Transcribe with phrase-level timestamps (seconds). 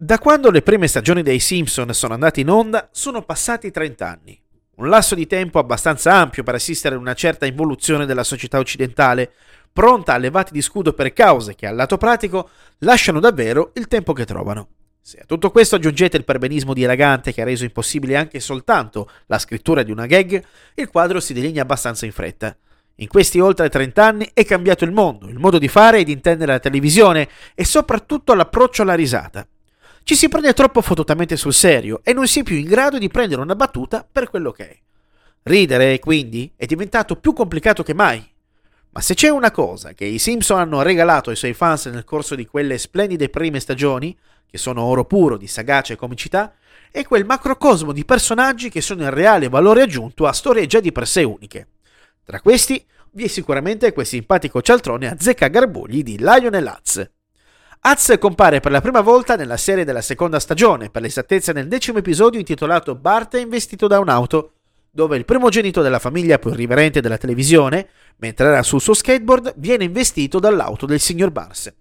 [0.00, 4.40] Da quando le prime stagioni dei Simpson sono andate in onda sono passati 30 anni.
[4.76, 9.32] Un lasso di tempo abbastanza ampio per assistere a una certa involuzione della società occidentale,
[9.72, 12.48] pronta a levati di scudo per cause che al lato pratico
[12.78, 14.68] lasciano davvero il tempo che trovano.
[15.00, 19.40] Se a tutto questo aggiungete il perbenismo dilagante che ha reso impossibile anche soltanto la
[19.40, 20.40] scrittura di una gag,
[20.74, 22.56] il quadro si delinea abbastanza in fretta.
[23.00, 26.12] In questi oltre 30 anni è cambiato il mondo, il modo di fare e di
[26.12, 29.44] intendere la televisione e soprattutto l'approccio alla risata.
[30.08, 33.08] Ci si prende troppo fottutamente sul serio e non si è più in grado di
[33.08, 34.78] prendere una battuta per quello che è.
[35.42, 38.26] Ridere, quindi, è diventato più complicato che mai.
[38.88, 42.34] Ma se c'è una cosa che i Simpson hanno regalato ai suoi fans nel corso
[42.34, 44.16] di quelle splendide prime stagioni,
[44.48, 46.54] che sono oro puro di sagacia e comicità,
[46.90, 50.90] è quel macrocosmo di personaggi che sono il reale valore aggiunto a storie già di
[50.90, 51.68] per sé uniche.
[52.24, 57.10] Tra questi vi è sicuramente quel simpatico cialtrone a zecca garbugli di Lionel Hutz.
[57.80, 61.98] Hutz compare per la prima volta nella serie della seconda stagione, per l'esattezza nel decimo
[61.98, 64.54] episodio intitolato Bart è investito da un'auto,
[64.90, 69.84] dove il primogenito della famiglia più irriverente della televisione, mentre era sul suo skateboard, viene
[69.84, 71.72] investito dall'auto del signor Bars.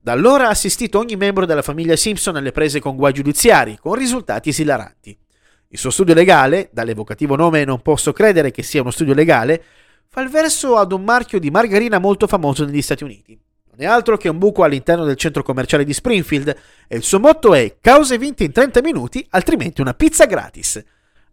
[0.00, 3.94] Da allora ha assistito ogni membro della famiglia Simpson alle prese con guai giudiziari, con
[3.94, 5.16] risultati esilaranti.
[5.68, 9.62] Il suo studio legale, dall'evocativo nome non posso credere che sia uno studio legale,
[10.08, 13.38] fa il verso ad un marchio di margarina molto famoso negli Stati Uniti.
[13.76, 17.18] Non è altro che un buco all'interno del centro commerciale di Springfield e il suo
[17.18, 20.80] motto è cause vinte in 30 minuti, altrimenti una pizza gratis.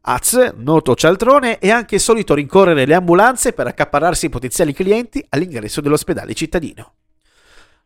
[0.01, 5.81] Az, noto cialtrone, è anche solito rincorrere le ambulanze per accaparrarsi i potenziali clienti all'ingresso
[5.81, 6.93] dell'ospedale cittadino.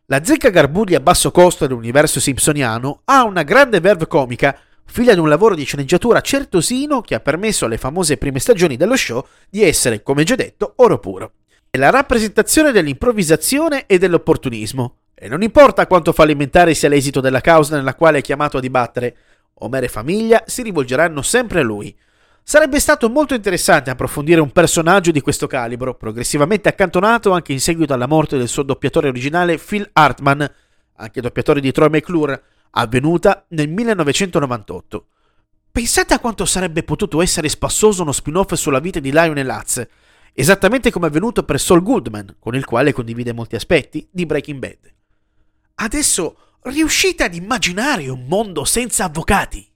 [0.06, 5.20] La zecca garbuglia a basso costo dell'universo simpsoniano ha una grande verve comica, figlia di
[5.20, 9.62] un lavoro di sceneggiatura certosino che ha permesso alle famose prime stagioni dello show di
[9.62, 11.32] essere, come già detto, oro puro
[11.76, 14.96] è la rappresentazione dell'improvvisazione e dell'opportunismo.
[15.14, 19.16] E non importa quanto fallimentare sia l'esito della causa nella quale è chiamato a dibattere,
[19.58, 21.94] Homer e famiglia si rivolgeranno sempre a lui.
[22.42, 27.92] Sarebbe stato molto interessante approfondire un personaggio di questo calibro, progressivamente accantonato anche in seguito
[27.92, 30.50] alla morte del suo doppiatore originale Phil Hartman,
[30.96, 35.06] anche doppiatore di Troy McClure, avvenuta nel 1998.
[35.72, 39.86] Pensate a quanto sarebbe potuto essere spassoso uno spin-off sulla vita di Lionel Hutz,
[40.38, 44.58] esattamente come è avvenuto per Saul Goodman, con il quale condivide molti aspetti di Breaking
[44.58, 44.94] Bad.
[45.76, 49.66] Adesso riuscite ad immaginare un mondo senza avvocati?